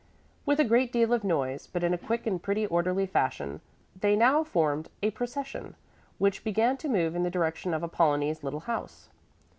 [0.47, 3.61] With a great deal of noise, but in a quick and pretty orderly fashion
[3.95, 5.75] they now formed a procession,
[6.17, 9.09] which began to move in the direction of Apollonie's little house.